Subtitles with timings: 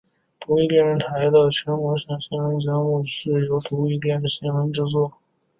[0.39, 5.13] 独立电视台的全国性新闻节目是由独立电视新闻制作。